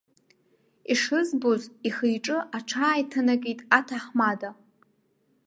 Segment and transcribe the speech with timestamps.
[0.91, 4.49] Ишызбоз ихи-иҿы аҽааиҭанакит аҭаҳмада.